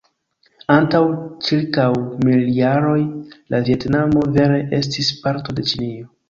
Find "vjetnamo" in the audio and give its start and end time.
3.69-4.25